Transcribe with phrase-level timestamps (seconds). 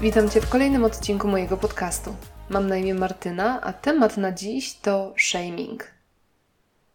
[0.00, 2.16] Witam Cię w kolejnym odcinku mojego podcastu.
[2.48, 5.90] Mam na imię Martyna, a temat na dziś to shaming.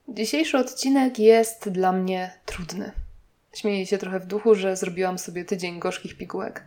[0.08, 2.92] Dzisiejszy odcinek jest dla mnie trudny.
[3.54, 6.64] Śmieję się trochę w duchu, że zrobiłam sobie tydzień gorzkich pigułek.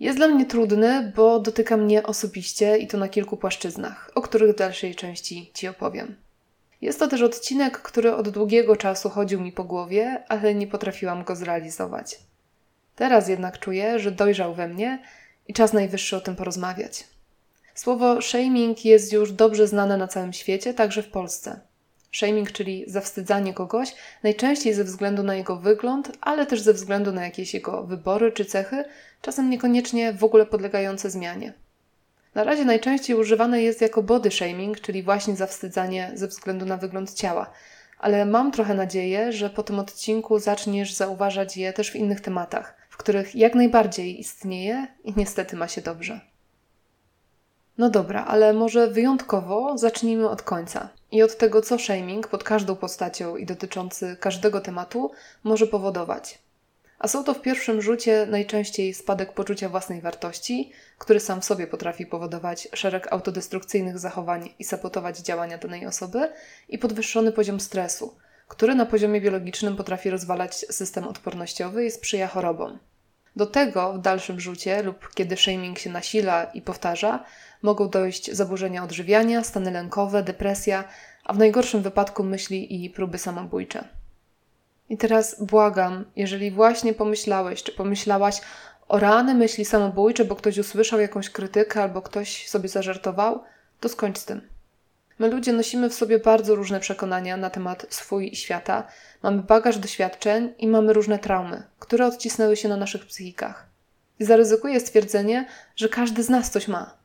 [0.00, 4.54] Jest dla mnie trudny, bo dotyka mnie osobiście i to na kilku płaszczyznach, o których
[4.54, 6.16] w dalszej części Ci opowiem.
[6.80, 11.24] Jest to też odcinek, który od długiego czasu chodził mi po głowie, ale nie potrafiłam
[11.24, 12.18] go zrealizować.
[12.96, 15.02] Teraz jednak czuję, że dojrzał we mnie
[15.48, 17.04] i czas najwyższy o tym porozmawiać.
[17.74, 21.60] Słowo shaming jest już dobrze znane na całym świecie, także w Polsce.
[22.12, 27.24] Shaming, czyli zawstydzanie kogoś, najczęściej ze względu na jego wygląd, ale też ze względu na
[27.24, 28.84] jakieś jego wybory czy cechy,
[29.22, 31.52] czasem niekoniecznie w ogóle podlegające zmianie.
[32.34, 37.14] Na razie najczęściej używane jest jako body shaming, czyli właśnie zawstydzanie ze względu na wygląd
[37.14, 37.50] ciała,
[37.98, 42.76] ale mam trochę nadzieję, że po tym odcinku zaczniesz zauważać je też w innych tematach,
[43.02, 46.20] których jak najbardziej istnieje i niestety ma się dobrze.
[47.78, 52.76] No dobra, ale może wyjątkowo zacznijmy od końca i od tego, co shaming pod każdą
[52.76, 55.10] postacią i dotyczący każdego tematu
[55.44, 56.38] może powodować.
[56.98, 61.66] A są to w pierwszym rzucie najczęściej spadek poczucia własnej wartości, który sam w sobie
[61.66, 66.32] potrafi powodować szereg autodestrukcyjnych zachowań i sabotować działania danej osoby,
[66.68, 68.14] i podwyższony poziom stresu,
[68.48, 72.78] który na poziomie biologicznym potrafi rozwalać system odpornościowy i sprzyja chorobom.
[73.36, 77.24] Do tego w dalszym rzucie lub kiedy shaming się nasila i powtarza,
[77.62, 80.84] mogą dojść zaburzenia odżywiania, stany lękowe, depresja,
[81.24, 83.84] a w najgorszym wypadku myśli i próby samobójcze.
[84.88, 88.40] I teraz błagam, jeżeli właśnie pomyślałeś czy pomyślałaś
[88.88, 93.42] o rany myśli samobójcze, bo ktoś usłyszał jakąś krytykę albo ktoś sobie zażartował,
[93.80, 94.51] to skończ z tym.
[95.18, 98.86] My ludzie nosimy w sobie bardzo różne przekonania na temat swój i świata,
[99.22, 103.66] mamy bagaż doświadczeń i mamy różne traumy, które odcisnęły się na naszych psychikach.
[104.20, 107.02] I zaryzykuję stwierdzenie, że każdy z nas coś ma.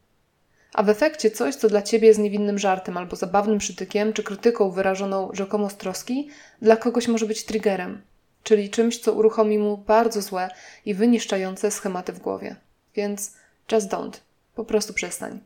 [0.73, 4.71] A w efekcie coś, co dla ciebie jest niewinnym żartem albo zabawnym przytykiem czy krytyką
[4.71, 6.29] wyrażoną rzekomo z troski,
[6.61, 8.01] dla kogoś może być triggerem,
[8.43, 10.49] czyli czymś, co uruchomi mu bardzo złe
[10.85, 12.55] i wyniszczające schematy w głowie.
[12.95, 13.33] Więc
[13.71, 14.19] just don't.
[14.55, 15.39] Po prostu przestań.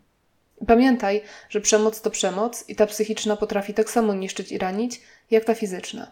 [0.68, 5.02] Pamiętaj, że przemoc to przemoc i ta psychiczna potrafi tak samo niszczyć i ranić,
[5.32, 6.12] jak ta fizyczna.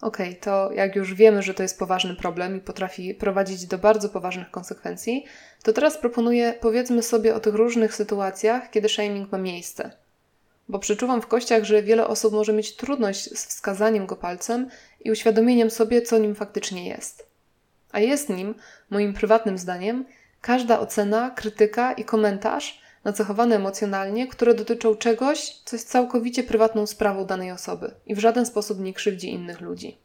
[0.00, 3.78] Okej, okay, to jak już wiemy, że to jest poważny problem i potrafi prowadzić do
[3.78, 5.24] bardzo poważnych konsekwencji,
[5.62, 9.90] to teraz proponuję powiedzmy sobie o tych różnych sytuacjach, kiedy shaming ma miejsce.
[10.68, 14.68] Bo przeczuwam w kościach, że wiele osób może mieć trudność z wskazaniem go palcem
[15.04, 17.26] i uświadomieniem sobie, co nim faktycznie jest.
[17.92, 18.54] A jest nim,
[18.90, 20.04] moim prywatnym zdaniem,
[20.40, 27.24] każda ocena, krytyka i komentarz, nacechowane emocjonalnie, które dotyczą czegoś, co jest całkowicie prywatną sprawą
[27.24, 29.98] danej osoby i w żaden sposób nie krzywdzi innych ludzi.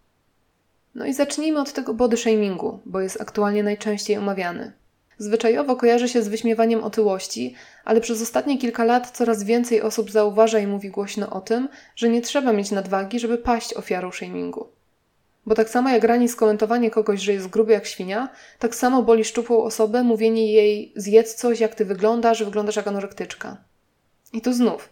[0.95, 4.73] No i zacznijmy od tego body shamingu, bo jest aktualnie najczęściej omawiany.
[5.17, 10.59] Zwyczajowo kojarzy się z wyśmiewaniem otyłości, ale przez ostatnie kilka lat coraz więcej osób zauważa
[10.59, 14.67] i mówi głośno o tym, że nie trzeba mieć nadwagi, żeby paść ofiarą shamingu.
[15.45, 18.29] Bo tak samo jak rani skomentowanie kogoś, że jest gruby jak świnia,
[18.59, 23.57] tak samo boli szczupłą osobę mówienie jej zjedz coś, jak ty wyglądasz, wyglądasz jak anorektyczka.
[24.33, 24.89] I tu znów,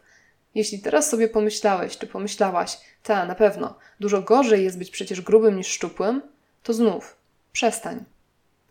[0.56, 5.58] jeśli teraz sobie pomyślałeś, czy pomyślałaś, ta, na pewno, dużo gorzej jest być przecież grubym
[5.58, 6.22] niż szczupłym,
[6.64, 7.16] to znów,
[7.52, 8.04] przestań.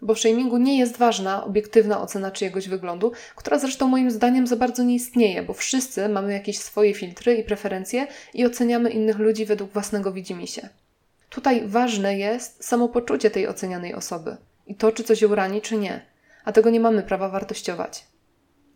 [0.03, 4.57] Bo w shamingu nie jest ważna obiektywna ocena czyjegoś wyglądu, która zresztą moim zdaniem za
[4.57, 9.47] bardzo nie istnieje, bo wszyscy mamy jakieś swoje filtry i preferencje i oceniamy innych ludzi
[9.47, 10.69] według własnego widzimisię.
[11.31, 16.01] Tutaj ważne jest samopoczucie tej ocenianej osoby i to, czy coś ją rani, czy nie.
[16.45, 18.07] A tego nie mamy prawa wartościować.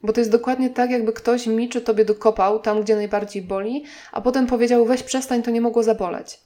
[0.03, 3.85] Bo to jest dokładnie tak, jakby ktoś mi czy tobie dokopał tam, gdzie najbardziej boli,
[4.13, 6.41] a potem powiedział: weź przestań, to nie mogło zaboleć.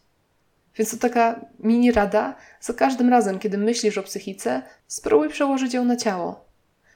[0.76, 5.84] Więc to taka mini rada: za każdym razem, kiedy myślisz o psychice, spróbuj przełożyć ją
[5.84, 6.44] na ciało.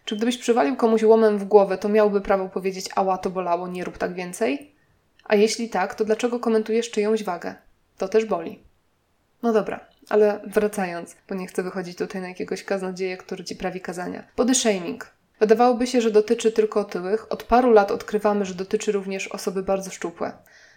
[0.04, 3.84] Czy gdybyś przywalił komuś łomem w głowę, to miałby prawo powiedzieć: Ała, to bolało, nie
[3.84, 4.74] rób tak więcej?
[5.24, 7.54] A jeśli tak, to dlaczego komentujesz czyjąś wagę?
[7.98, 8.69] To też boli.
[9.42, 13.80] No dobra, ale wracając, bo nie chcę wychodzić tutaj na jakiegoś kaznodzieja, który ci prawi
[13.80, 14.24] kazania.
[14.36, 15.10] Body shaming.
[15.40, 17.32] Wydawałoby się, że dotyczy tylko otyłych.
[17.32, 20.32] Od paru lat odkrywamy, że dotyczy również osoby bardzo szczupłe.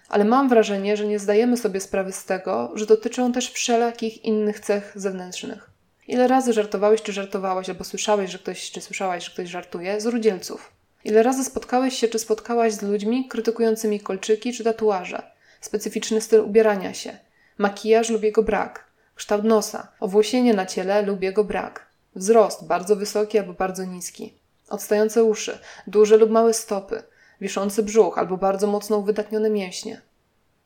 [0.10, 4.60] Ale mam wrażenie, że nie zdajemy sobie sprawy z tego, że dotyczą też wszelakich innych
[4.60, 5.70] cech zewnętrznych.
[6.08, 10.06] Ile razy żartowałeś czy żartowałaś, albo słyszałeś, że ktoś, czy słyszałaś, że ktoś żartuje z
[10.06, 10.72] rudzielców?
[11.04, 15.24] Ile razy spotkałeś się czy spotkałaś z ludźmi krytykującymi kolczyki czy tatuaże,
[15.62, 17.18] specyficzny styl ubierania się,
[17.58, 23.40] makijaż lub jego brak, kształt nosa, owłosienie na ciele lub jego brak, wzrost bardzo wysoki
[23.40, 24.34] albo bardzo niski,
[24.70, 27.04] odstające uszy, duże lub małe stopy,
[27.42, 30.02] wiszący brzuch albo bardzo mocno uwydatnione mięśnie.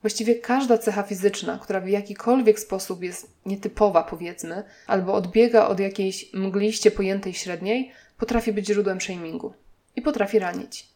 [0.02, 6.34] Właściwie każda cecha fizyczna, która w jakikolwiek sposób jest nietypowa, powiedzmy, albo odbiega od jakiejś
[6.34, 9.54] mgliście pojętej średniej, potrafi być źródłem shamingu.
[9.96, 10.88] I potrafi ranić.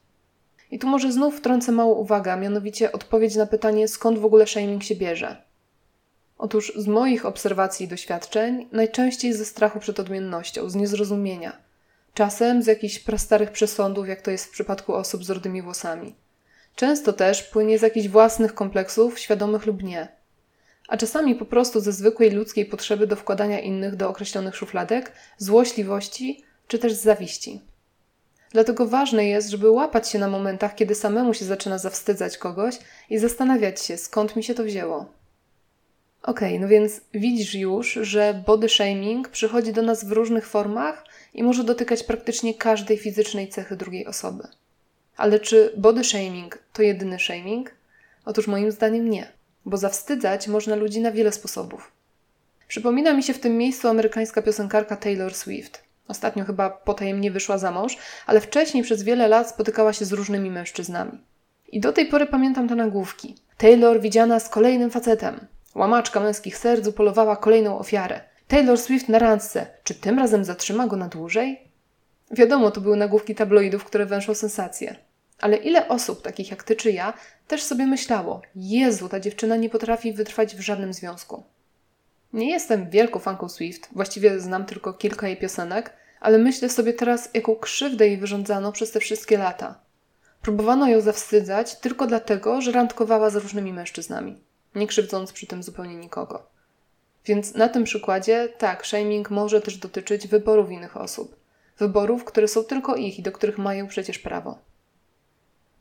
[0.71, 4.83] I tu może znów wtrącę małą uwagę, mianowicie odpowiedź na pytanie, skąd w ogóle shaming
[4.83, 5.50] się bierze.
[6.41, 11.57] Otóż z moich obserwacji i doświadczeń najczęściej ze strachu przed odmiennością, z niezrozumienia.
[12.13, 16.15] Czasem z jakichś prastarych przesądów, jak to jest w przypadku osób z rudymi włosami.
[16.75, 20.07] Często też płynie z jakichś własnych kompleksów, świadomych lub nie.
[20.87, 26.43] A czasami po prostu ze zwykłej ludzkiej potrzeby do wkładania innych do określonych szufladek, złośliwości
[26.67, 27.61] czy też z zawiści.
[28.51, 32.79] Dlatego ważne jest, żeby łapać się na momentach, kiedy samemu się zaczyna zawstydzać kogoś
[33.09, 35.20] i zastanawiać się, skąd mi się to wzięło.
[36.23, 41.03] Okej, okay, no więc widzisz już, że body shaming przychodzi do nas w różnych formach
[41.33, 44.43] i może dotykać praktycznie każdej fizycznej cechy drugiej osoby.
[45.17, 47.71] Ale czy body shaming to jedyny shaming?
[48.25, 49.31] Otóż moim zdaniem nie,
[49.65, 51.91] bo zawstydzać można ludzi na wiele sposobów.
[52.67, 55.83] Przypomina mi się w tym miejscu amerykańska piosenkarka Taylor Swift.
[56.07, 60.51] Ostatnio chyba potajemnie wyszła za mąż, ale wcześniej przez wiele lat spotykała się z różnymi
[60.51, 61.21] mężczyznami.
[61.71, 63.35] I do tej pory pamiętam te nagłówki.
[63.57, 65.47] Taylor widziana z kolejnym facetem.
[65.75, 68.21] Łamaczka męskich serc upolowała kolejną ofiarę.
[68.47, 69.67] Taylor Swift na randce.
[69.83, 71.61] Czy tym razem zatrzyma go na dłużej?
[72.31, 74.95] Wiadomo, to były nagłówki tabloidów, które węszą sensację.
[75.39, 77.13] Ale ile osób, takich jak ty czy ja,
[77.47, 81.43] też sobie myślało: Jezu, ta dziewczyna nie potrafi wytrwać w żadnym związku.
[82.33, 87.29] Nie jestem wielką fanką Swift, właściwie znam tylko kilka jej piosenek, ale myślę sobie teraz,
[87.33, 89.79] jaką krzywdę jej wyrządzano przez te wszystkie lata.
[90.41, 94.41] Próbowano ją zawstydzać tylko dlatego, że randkowała z różnymi mężczyznami,
[94.75, 96.43] nie krzywdząc przy tym zupełnie nikogo.
[97.25, 101.35] Więc na tym przykładzie, tak, shaming może też dotyczyć wyborów innych osób.
[101.77, 104.57] Wyborów, które są tylko ich i do których mają przecież prawo.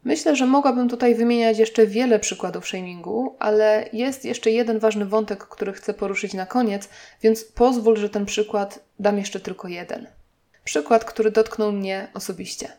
[0.04, 5.44] Myślę, że mogłabym tutaj wymieniać jeszcze wiele przykładów shamingu, ale jest jeszcze jeden ważny wątek,
[5.44, 6.88] który chcę poruszyć na koniec,
[7.22, 10.06] więc pozwól, że ten przykład dam jeszcze tylko jeden.
[10.64, 12.72] Przykład, który dotknął mnie osobiście.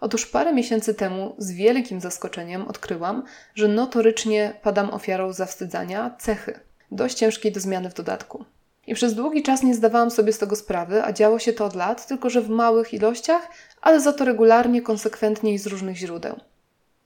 [0.00, 3.22] Otóż parę miesięcy temu z wielkim zaskoczeniem odkryłam,
[3.54, 6.60] że notorycznie padam ofiarą zawstydzania cechy,
[6.90, 8.44] dość ciężkiej do zmiany w dodatku.
[8.86, 11.74] I przez długi czas nie zdawałam sobie z tego sprawy, a działo się to od
[11.74, 13.48] lat, tylko że w małych ilościach,
[13.80, 16.40] ale za to regularnie, konsekwentnie i z różnych źródeł.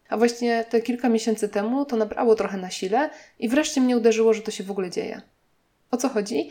[0.09, 4.35] A właśnie te kilka miesięcy temu to nabrało trochę na sile i wreszcie mnie uderzyło,
[4.35, 5.23] że to się w ogóle dzieje.
[5.91, 6.51] O co chodzi?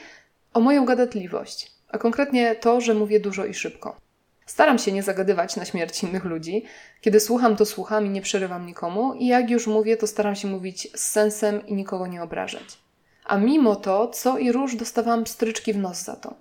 [0.54, 4.03] O moją gadatliwość, a konkretnie to, że mówię dużo i szybko.
[4.46, 6.66] Staram się nie zagadywać na śmierć innych ludzi.
[7.02, 10.48] Kiedy słucham, to słucham i nie przerywam nikomu, i jak już mówię, to staram się
[10.48, 12.78] mówić z sensem i nikogo nie obrażać.
[13.26, 16.34] A mimo to, co i róż dostawałam stryczki w nos za to.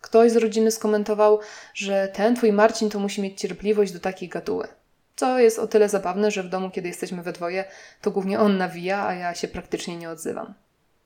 [0.00, 1.40] Ktoś z rodziny skomentował,
[1.74, 4.68] że ten twój Marcin to musi mieć cierpliwość do takiej gaduły.
[5.16, 7.64] Co jest o tyle zabawne, że w domu, kiedy jesteśmy we dwoje,
[8.00, 10.54] to głównie on nawija, a ja się praktycznie nie odzywam.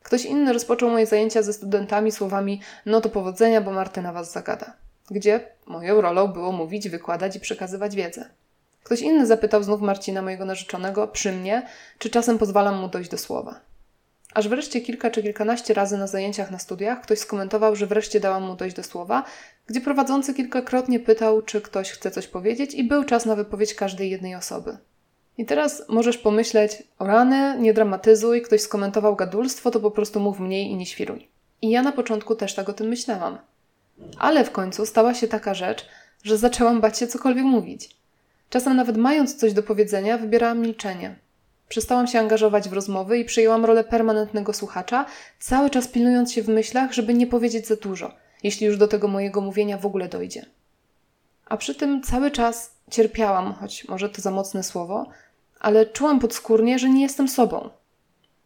[0.02, 4.73] Ktoś inny rozpoczął moje zajęcia ze studentami słowami: No to powodzenia, bo Martyna was zagada.
[5.11, 8.31] Gdzie moją rolą było mówić, wykładać i przekazywać wiedzę.
[8.83, 11.67] Ktoś inny zapytał znów Marcina, mojego narzeczonego, przy mnie,
[11.99, 13.61] czy czasem pozwalam mu dojść do słowa.
[14.35, 18.43] Aż wreszcie kilka czy kilkanaście razy na zajęciach na studiach ktoś skomentował, że wreszcie dałam
[18.43, 19.25] mu dojść do słowa,
[19.67, 24.11] gdzie prowadzący kilkakrotnie pytał, czy ktoś chce coś powiedzieć, i był czas na wypowiedź każdej
[24.11, 24.79] jednej osoby.
[25.38, 30.41] I teraz możesz pomyśleć, o rany, nie dramatyzuj, ktoś skomentował gadulstwo, to po prostu mów
[30.41, 31.29] mniej i nie świruj.
[31.62, 33.38] I ja na początku też tak o tym myślałam.
[34.19, 35.87] Ale w końcu stała się taka rzecz,
[36.25, 37.97] że zaczęłam bać się cokolwiek mówić.
[38.50, 41.17] Czasem nawet mając coś do powiedzenia, wybierałam milczenie.
[41.69, 45.07] Przestałam się angażować w rozmowy i przyjęłam rolę permanentnego słuchacza,
[45.38, 49.09] cały czas pilnując się w myślach, żeby nie powiedzieć za dużo, jeśli już do tego
[49.09, 50.47] mojego mówienia w ogóle dojdzie.
[51.47, 55.07] A przy tym cały czas cierpiałam, choć może to za mocne słowo,
[55.61, 57.71] ale czułam podskórnie, że nie jestem sobą.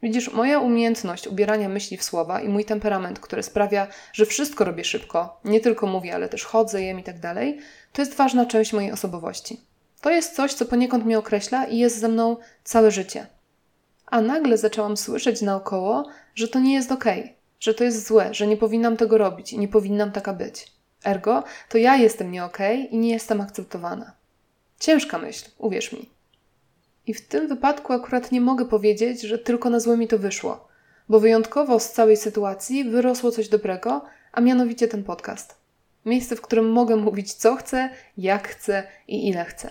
[0.02, 4.84] Widzisz, moja umiejętność ubierania myśli w słowa i mój temperament, który sprawia, że wszystko robię
[4.84, 7.58] szybko, nie tylko mówię, ale też chodzę, jem i tak dalej,
[7.92, 9.60] to jest ważna część mojej osobowości.
[10.00, 13.26] To jest coś, co poniekąd mnie określa i jest ze mną całe życie.
[14.06, 18.34] A nagle zaczęłam słyszeć naokoło, że to nie jest okej, okay, że to jest złe,
[18.34, 20.72] że nie powinnam tego robić i nie powinnam taka być.
[21.04, 24.12] Ergo, to ja jestem nie okej okay i nie jestem akceptowana.
[24.80, 26.21] Ciężka myśl, uwierz mi.
[27.06, 30.68] I w tym wypadku akurat nie mogę powiedzieć, że tylko na złe mi to wyszło,
[31.08, 35.54] bo wyjątkowo z całej sytuacji wyrosło coś dobrego, a mianowicie ten podcast.
[36.04, 39.70] Miejsce, w którym mogę mówić co chcę, jak chcę i ile chcę.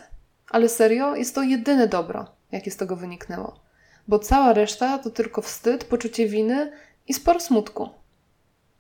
[0.49, 3.59] Ale serio, jest to jedyne dobro, jakie z tego wyniknęło.
[4.07, 6.71] Bo cała reszta to tylko wstyd, poczucie winy
[7.07, 7.89] i sporo smutku.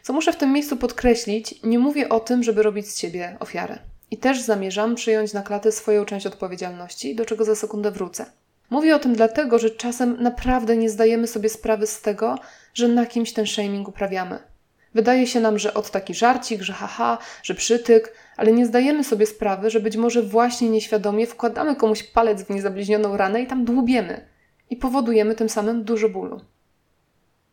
[0.01, 3.79] Co muszę w tym miejscu podkreślić, nie mówię o tym, żeby robić z siebie ofiarę.
[4.11, 8.25] I też zamierzam przyjąć na klatę swoją część odpowiedzialności, do czego za sekundę wrócę.
[8.71, 12.35] Mówię o tym dlatego, że czasem naprawdę nie zdajemy sobie sprawy z tego,
[12.73, 14.39] że na kimś ten shaming uprawiamy.
[14.93, 19.25] Wydaje się nam, że od taki żarcik, że haha, że przytyk, ale nie zdajemy sobie
[19.25, 24.27] sprawy, że być może właśnie nieświadomie wkładamy komuś palec w niezabliźnioną ranę i tam dłubiemy.
[24.69, 26.41] I powodujemy tym samym dużo bólu.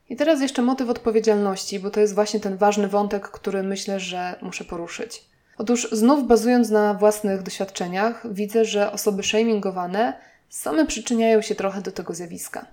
[0.09, 4.39] I teraz jeszcze motyw odpowiedzialności, bo to jest właśnie ten ważny wątek, który myślę, że
[4.43, 5.25] muszę poruszyć.
[5.57, 11.93] Otóż znów bazując na własnych doświadczeniach, widzę, że osoby shamingowane same przyczyniają się trochę do
[11.93, 12.67] tego zjawiska.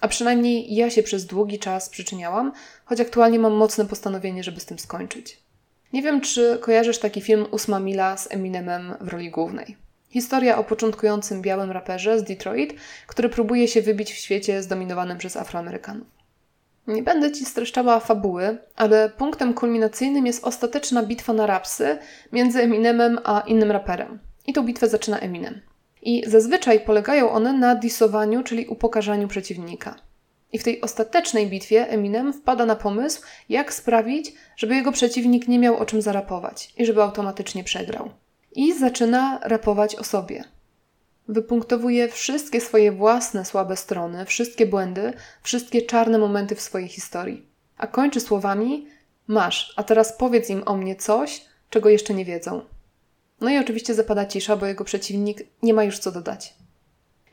[0.00, 2.52] A przynajmniej ja się przez długi czas przyczyniałam,
[2.84, 5.38] choć aktualnie mam mocne postanowienie, żeby z tym skończyć.
[5.92, 9.76] Nie wiem, czy kojarzysz taki film Ósma Mila z Eminemem w roli głównej.
[10.10, 12.74] Historia o początkującym białym raperze z Detroit,
[13.06, 16.06] który próbuje się wybić w świecie zdominowanym przez Afroamerykanów.
[16.86, 21.98] Nie będę ci streszczała fabuły, ale punktem kulminacyjnym jest ostateczna bitwa na rapsy
[22.32, 24.18] między Eminemem a innym raperem.
[24.46, 25.60] I tą bitwę zaczyna Eminem.
[26.02, 29.94] I zazwyczaj polegają one na disowaniu, czyli upokarzaniu przeciwnika.
[30.52, 35.58] I w tej ostatecznej bitwie Eminem wpada na pomysł, jak sprawić, żeby jego przeciwnik nie
[35.58, 38.10] miał o czym zarapować i żeby automatycznie przegrał.
[38.52, 40.44] I zaczyna rapować o sobie.
[41.28, 47.46] Wypunktowuje wszystkie swoje własne słabe strony, wszystkie błędy, wszystkie czarne momenty w swojej historii.
[47.76, 48.86] A kończy słowami:
[49.26, 52.62] Masz, a teraz powiedz im o mnie coś, czego jeszcze nie wiedzą.
[53.42, 56.54] No i oczywiście zapada cisza, bo jego przeciwnik nie ma już co dodać.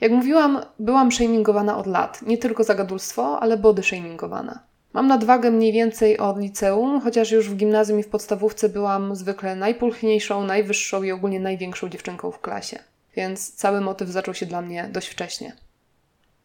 [0.01, 2.21] Jak mówiłam, byłam shamingowana od lat.
[2.21, 4.59] Nie tylko za gadulstwo, ale body shamingowana.
[4.93, 9.55] Mam nadwagę mniej więcej od liceum, chociaż już w gimnazjum i w podstawówce byłam zwykle
[9.55, 12.79] najpulchniejszą, najwyższą i ogólnie największą dziewczynką w klasie.
[13.15, 15.55] Więc cały motyw zaczął się dla mnie dość wcześnie.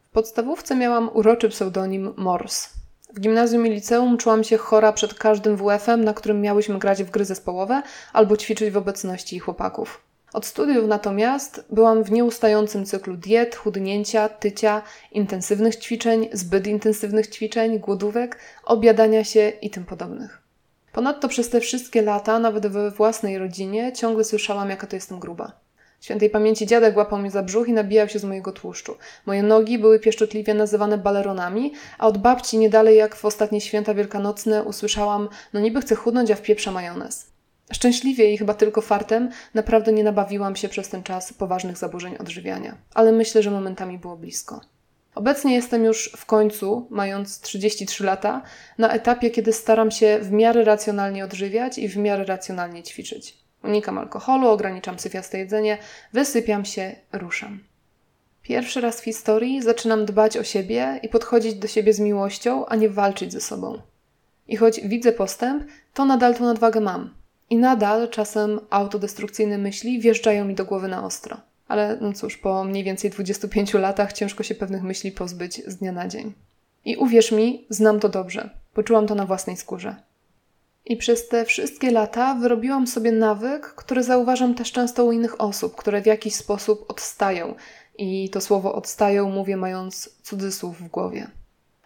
[0.02, 2.68] W podstawówce miałam uroczy pseudonim Mors.
[3.14, 7.11] W gimnazjum i liceum czułam się chora przed każdym WF-em, na którym miałyśmy grać w
[7.11, 10.00] gry zespołowe albo ćwiczyć w obecności chłopaków.
[10.33, 17.78] Od studiów natomiast byłam w nieustającym cyklu diet, chudnięcia, tycia, intensywnych ćwiczeń, zbyt intensywnych ćwiczeń,
[17.78, 20.42] głodówek, obiadania się i tym podobnych.
[20.92, 25.63] Ponadto przez te wszystkie lata, nawet we własnej rodzinie, ciągle słyszałam, jaka to jestem gruba.
[26.04, 28.96] Świętej pamięci dziadek łapał mnie za brzuch i nabijał się z mojego tłuszczu.
[29.26, 33.94] Moje nogi były pieszczotliwie nazywane baleronami, a od babci nie dalej jak w ostatnie święta
[33.94, 37.26] wielkanocne usłyszałam, no niby chcę chudnąć, a w pieprza majonez.
[37.73, 42.78] Szczęśliwie i chyba tylko fartem naprawdę nie nabawiłam się przez ten czas poważnych zaburzeń odżywiania,
[42.94, 44.61] ale myślę, że momentami było blisko.
[45.14, 48.42] Obecnie jestem już w końcu, mając 33 lata,
[48.78, 53.43] na etapie, kiedy staram się w miarę racjonalnie odżywiać i w miarę racjonalnie ćwiczyć.
[53.64, 55.78] Unikam alkoholu, ograniczam syfiaste jedzenie,
[56.12, 57.61] wysypiam się, ruszam.
[58.42, 62.76] Pierwszy raz w historii zaczynam dbać o siebie i podchodzić do siebie z miłością, a
[62.76, 63.78] nie walczyć ze sobą.
[64.49, 67.14] I choć widzę postęp, to nadal tą nadwagę mam.
[67.50, 71.40] I nadal czasem autodestrukcyjne myśli wjeżdżają mi do głowy na ostro.
[71.68, 75.92] Ale no cóż, po mniej więcej 25 latach ciężko się pewnych myśli pozbyć z dnia
[75.92, 76.33] na dzień.
[76.85, 78.50] I uwierz mi, znam to dobrze.
[78.75, 79.97] Poczułam to na własnej skórze.
[80.86, 85.76] I przez te wszystkie lata wyrobiłam sobie nawyk, który zauważam też często u innych osób,
[85.76, 87.54] które w jakiś sposób odstają.
[87.98, 91.26] I to słowo odstają mówię mając cudzysłów w głowie.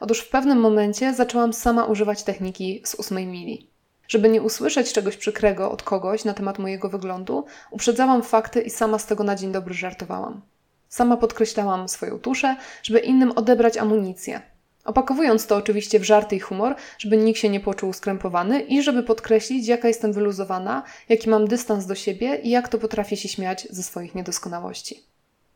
[0.00, 3.66] Otóż w pewnym momencie zaczęłam sama używać techniki z ósmej mili.
[4.08, 8.98] Żeby nie usłyszeć czegoś przykrego od kogoś na temat mojego wyglądu, uprzedzałam fakty i sama
[8.98, 10.40] z tego na dzień dobry żartowałam.
[10.88, 14.42] Sama podkreślałam swoją tuszę, żeby innym odebrać amunicję.
[14.88, 19.02] Opakowując to oczywiście w żarty i humor, żeby nikt się nie poczuł skrępowany i żeby
[19.02, 23.66] podkreślić, jaka jestem wyluzowana, jaki mam dystans do siebie i jak to potrafię się śmiać
[23.71, 25.04] ze swoich niedoskonałości.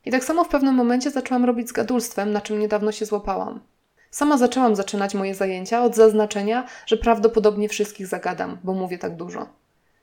[0.05, 3.59] I tak samo w pewnym momencie zaczęłam robić z gadulstwem, na czym niedawno się złapałam.
[4.11, 9.49] Sama zaczęłam zaczynać moje zajęcia od zaznaczenia, że prawdopodobnie wszystkich zagadam, bo mówię tak dużo.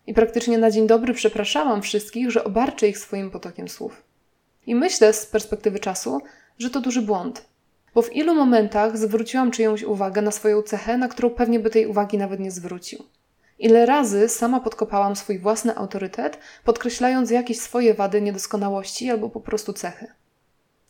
[0.07, 4.03] I praktycznie na dzień dobry przepraszałam wszystkich, że obarczę ich swoim potokiem słów.
[4.67, 6.21] I myślę z perspektywy czasu,
[6.59, 7.50] że to duży błąd,
[7.95, 11.87] bo w ilu momentach zwróciłam czyjąś uwagę na swoją cechę, na którą pewnie by tej
[11.87, 13.05] uwagi nawet nie zwrócił.
[13.59, 19.73] Ile razy sama podkopałam swój własny autorytet, podkreślając jakieś swoje wady, niedoskonałości albo po prostu
[19.73, 20.07] cechy.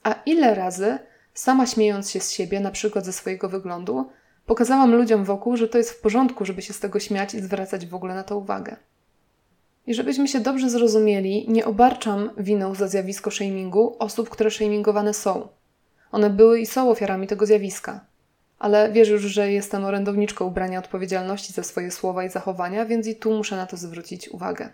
[0.02, 0.98] A ile razy,
[1.34, 4.10] sama śmiejąc się z siebie, na przykład ze swojego wyglądu,
[4.46, 7.86] pokazałam ludziom wokół, że to jest w porządku, żeby się z tego śmiać i zwracać
[7.86, 8.76] w ogóle na to uwagę.
[9.86, 15.48] I żebyśmy się dobrze zrozumieli, nie obarczam winą za zjawisko shamingu osób, które shamingowane są–
[16.12, 18.00] one były i są ofiarami tego zjawiska.
[18.58, 23.16] Ale wiesz już, że jestem orędowniczką ubrania odpowiedzialności za swoje słowa i zachowania, więc i
[23.16, 24.68] tu muszę na to zwrócić uwagę.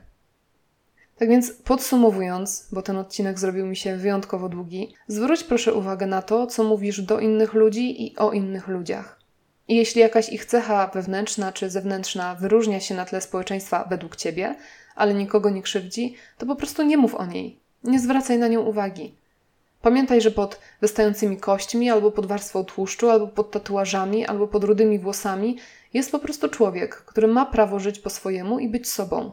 [1.19, 6.23] Tak więc podsumowując, bo ten odcinek zrobił mi się wyjątkowo długi, zwróć proszę uwagę na
[6.23, 9.21] to, co mówisz do innych ludzi i o innych ludziach.
[9.69, 14.57] I jeśli jakaś ich cecha wewnętrzna czy zewnętrzna wyróżnia się na tle społeczeństwa według ciebie,
[14.97, 17.61] ale nikogo nie krzywdzi, to po prostu nie mów o niej.
[17.85, 19.15] Nie zwracaj na nią uwagi.
[19.87, 24.99] Pamiętaj, że pod wystającymi kośćmi, albo pod warstwą tłuszczu, albo pod tatuażami, albo pod rudymi
[24.99, 25.59] włosami
[25.95, 29.31] jest po prostu człowiek, który ma prawo żyć po swojemu i być sobą.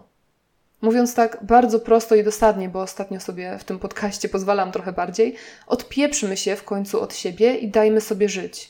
[0.82, 5.36] Mówiąc tak bardzo prosto i dosadnie, bo ostatnio sobie w tym podcaście pozwalam trochę bardziej,
[5.68, 8.70] odpieprzmy się w końcu od siebie i dajmy sobie żyć.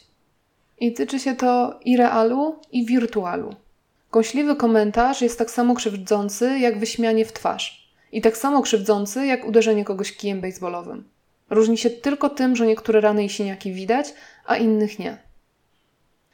[0.80, 3.56] I tyczy się to i realu, i wirtualu.
[4.10, 7.94] Kąśliwy komentarz jest tak samo krzywdzący jak wyśmianie w twarz.
[8.12, 11.13] I tak samo krzywdzący jak uderzenie kogoś kijem baseballowym.
[11.54, 14.14] Różni się tylko tym, że niektóre rany i siniaki widać,
[14.46, 15.18] a innych nie.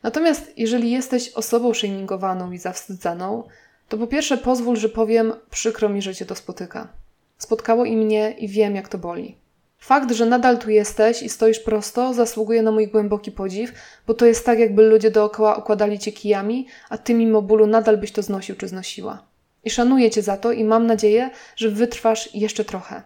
[0.03, 3.43] Natomiast jeżeli jesteś osobą shamingowaną i zawstydzaną,
[3.89, 6.87] to po pierwsze pozwól, że powiem, przykro mi, że cię to spotyka.
[7.37, 9.35] Spotkało i mnie i wiem, jak to boli.
[9.79, 13.73] Fakt, że nadal tu jesteś i stoisz prosto, zasługuje na mój głęboki podziw,
[14.07, 17.97] bo to jest tak, jakby ludzie dookoła układali cię kijami, a ty mimo bólu nadal
[17.97, 19.23] byś to znosił czy znosiła.
[19.63, 23.03] I szanuję cię za to i mam nadzieję, że wytrwasz jeszcze trochę.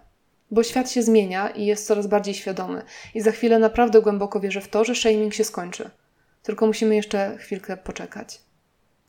[0.54, 2.82] Bo świat się zmienia i jest coraz bardziej świadomy.
[3.16, 5.90] I za chwilę naprawdę głęboko wierzę w to, że shaming się skończy.
[6.44, 8.42] Tylko musimy jeszcze chwilkę poczekać.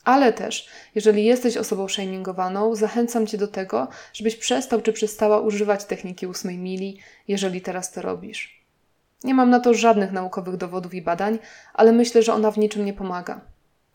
[0.03, 5.85] Ale też, jeżeli jesteś osobą shamingowaną, zachęcam Cię do tego, żebyś przestał czy przestała używać
[5.85, 8.65] techniki ósmej mili, jeżeli teraz to robisz.
[9.23, 11.39] Nie mam na to żadnych naukowych dowodów i badań,
[11.73, 13.41] ale myślę, że ona w niczym nie pomaga.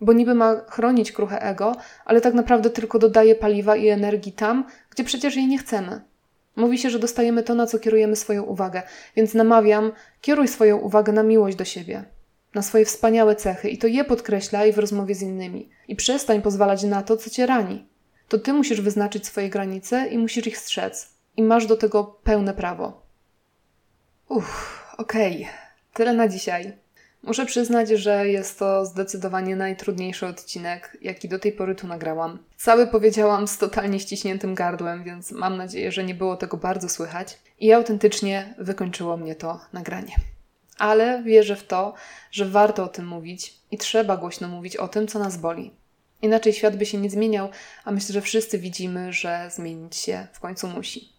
[0.01, 4.67] Bo niby ma chronić kruche ego, ale tak naprawdę tylko dodaje paliwa i energii tam,
[4.91, 6.10] gdzie przecież jej nie chcemy.
[6.57, 8.83] Mówi się, że dostajemy to, na co kierujemy swoją uwagę,
[9.17, 12.05] więc namawiam, kieruj swoją uwagę na miłość do siebie,
[12.55, 15.71] na swoje wspaniałe cechy i to je podkreślaj w rozmowie z innymi.
[15.89, 17.87] I przestań pozwalać na to, co cię rani.
[18.29, 21.09] To ty musisz wyznaczyć swoje granice i musisz ich strzec.
[21.37, 23.03] I masz do tego pełne prawo.
[24.29, 25.37] Uff, okej.
[25.37, 25.55] Okay.
[25.95, 26.73] Tyle na dzisiaj.
[27.23, 32.39] Muszę przyznać, że jest to zdecydowanie najtrudniejszy odcinek, jaki do tej pory tu nagrałam.
[32.57, 37.39] Cały powiedziałam z totalnie ściśniętym gardłem, więc mam nadzieję, że nie było tego bardzo słychać.
[37.61, 40.17] I autentycznie wykończyło mnie to nagranie
[40.81, 41.95] ale wierzę w to,
[42.31, 45.71] że warto o tym mówić i trzeba głośno mówić o tym, co nas boli.
[46.23, 47.49] Inaczej świat by się nie zmieniał,
[47.85, 51.13] a myślę, że wszyscy widzimy, że zmienić się w końcu musi.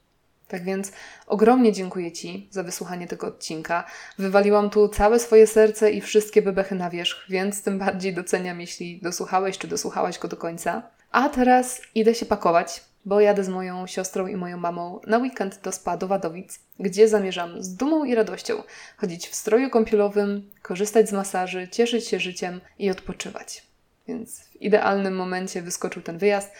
[0.51, 0.91] Tak więc
[1.27, 3.83] ogromnie dziękuję Ci za wysłuchanie tego odcinka.
[4.17, 9.01] Wywaliłam tu całe swoje serce i wszystkie bebechy na wierzch, więc tym bardziej doceniam, jeśli
[9.01, 10.83] dosłuchałeś czy dosłuchałaś go do końca.
[11.11, 15.61] A teraz idę się pakować, bo jadę z moją siostrą i moją mamą na weekend
[15.61, 18.63] do spa do Wadowic, gdzie zamierzam z dumą i radością
[18.97, 23.63] chodzić w stroju kąpielowym, korzystać z masaży, cieszyć się życiem i odpoczywać.
[24.07, 26.51] Więc w idealnym momencie wyskoczył ten wyjazd.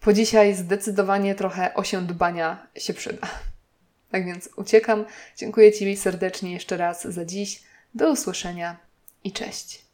[0.00, 3.28] Po dzisiaj zdecydowanie trochę osiądbania się przyda.
[4.10, 5.04] Tak więc uciekam.
[5.36, 7.62] Dziękuję Ci serdecznie jeszcze raz za dziś.
[7.94, 8.76] Do usłyszenia
[9.24, 9.89] i cześć.